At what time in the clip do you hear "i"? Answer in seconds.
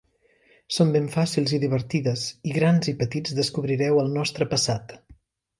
1.57-1.59, 2.53-2.55, 2.95-2.97